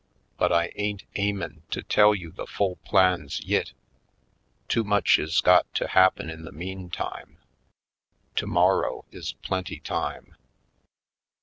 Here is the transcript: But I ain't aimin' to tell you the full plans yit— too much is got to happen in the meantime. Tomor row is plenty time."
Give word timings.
But 0.35 0.51
I 0.51 0.71
ain't 0.77 1.03
aimin' 1.15 1.61
to 1.69 1.83
tell 1.83 2.15
you 2.15 2.31
the 2.31 2.47
full 2.47 2.77
plans 2.77 3.39
yit— 3.41 3.71
too 4.67 4.83
much 4.83 5.19
is 5.19 5.41
got 5.41 5.71
to 5.75 5.89
happen 5.89 6.27
in 6.27 6.43
the 6.43 6.51
meantime. 6.51 7.37
Tomor 8.35 8.81
row 8.81 9.05
is 9.11 9.33
plenty 9.43 9.79
time." 9.79 10.33